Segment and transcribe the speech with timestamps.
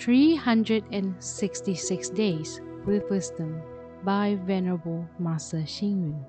[0.00, 3.60] 366 Days with Wisdom
[4.02, 6.24] by Venerable Master Xing Yun.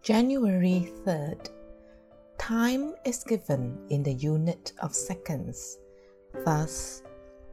[0.00, 1.50] January 3rd.
[2.38, 5.80] Time is given in the unit of seconds.
[6.46, 7.02] Thus,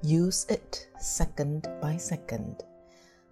[0.01, 2.63] use it second by second.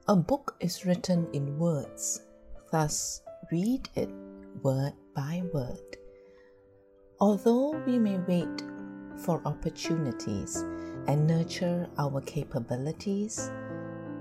[0.10, 2.24] A book is written in words.
[2.70, 4.10] Thus, read it
[4.62, 5.98] word by word.
[7.20, 8.62] Although we may wait
[9.16, 10.64] for opportunities
[11.08, 13.50] and nurture our capabilities,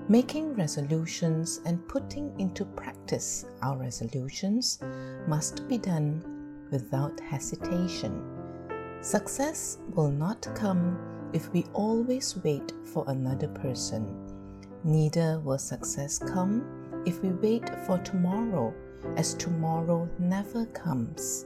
[0.09, 4.79] making resolutions and putting into practice our resolutions
[5.27, 6.25] must be done
[6.71, 8.25] without hesitation.
[9.03, 10.99] Success will not come
[11.35, 14.07] if we always wait for another person.
[14.85, 16.65] Neither will success come
[17.05, 18.73] if we wait for tomorrow,
[19.19, 21.45] as tomorrow never comes.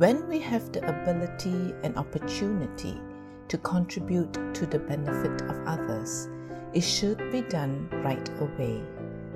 [0.00, 2.98] When we have the ability and opportunity
[3.48, 6.26] to contribute to the benefit of others,
[6.72, 8.80] it should be done right away.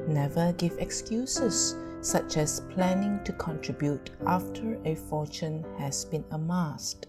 [0.09, 7.09] Never give excuses such as planning to contribute after a fortune has been amassed,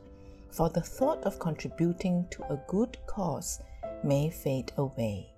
[0.52, 3.62] for the thought of contributing to a good cause
[4.04, 5.32] may fade away.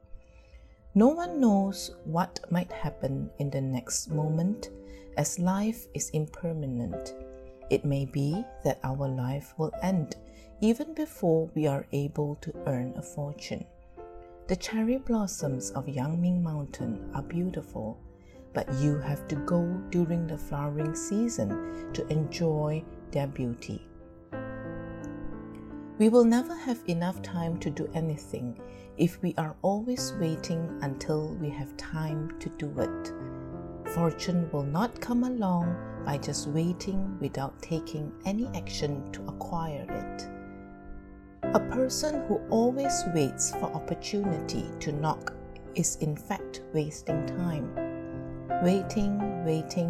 [0.95, 4.71] No one knows what might happen in the next moment,
[5.17, 7.13] as life is impermanent.
[7.69, 10.15] It may be that our life will end
[10.61, 13.65] even before we are able to earn a fortune.
[14.47, 17.99] The cherry blossoms of Yangming Mountain are beautiful,
[18.53, 23.85] but you have to go during the flowering season to enjoy their beauty.
[25.99, 28.57] We will never have enough time to do anything
[28.97, 33.13] if we are always waiting until we have time to do it.
[33.97, 40.27] Fortune will not come along by just waiting without taking any action to acquire it.
[41.55, 45.33] A person who always waits for opportunity to knock
[45.73, 47.73] is in fact wasting time.
[48.61, 49.89] Waiting, waiting,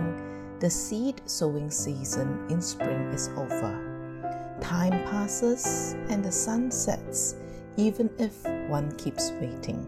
[0.61, 4.55] the seed sowing season in spring is over.
[4.61, 7.35] Time passes and the sun sets,
[7.75, 9.85] even if one keeps waiting.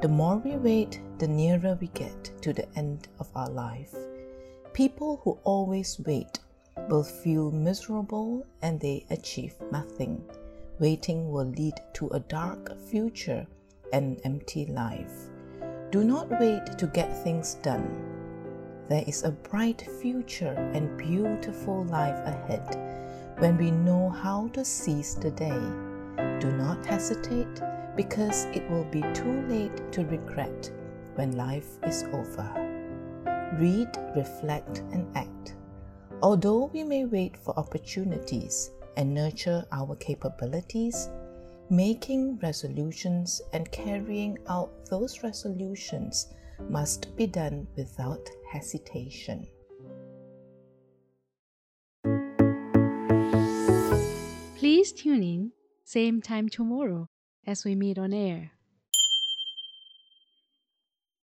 [0.00, 3.96] The more we wait, the nearer we get to the end of our life.
[4.72, 6.38] People who always wait
[6.88, 10.22] will feel miserable and they achieve nothing.
[10.78, 13.44] Waiting will lead to a dark future
[13.92, 15.30] and empty life.
[15.90, 17.90] Do not wait to get things done.
[18.88, 25.16] There is a bright future and beautiful life ahead when we know how to seize
[25.16, 25.60] the day.
[26.38, 27.60] Do not hesitate
[27.98, 30.70] because it will be too late to regret
[31.16, 32.48] when life is over.
[33.58, 35.56] Read, reflect, and act.
[36.22, 41.10] Although we may wait for opportunities and nurture our capabilities,
[41.70, 46.28] making resolutions and carrying out those resolutions
[46.70, 49.44] must be done without hesitation.
[54.56, 55.50] Please tune in,
[55.82, 57.08] same time tomorrow
[57.48, 58.50] as we meet on air.